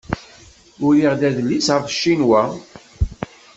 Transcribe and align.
Uriɣ 0.85 1.11
adlis 1.15 1.67
ɣef 1.75 1.85
Cinwa. 1.99 2.41